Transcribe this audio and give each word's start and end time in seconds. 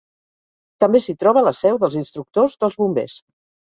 També 0.85 1.03
s'hi 1.05 1.15
troba 1.25 1.45
la 1.51 1.55
seu 1.59 1.79
dels 1.87 2.01
Instructors 2.05 2.61
dels 2.63 2.85
Bombers. 2.85 3.21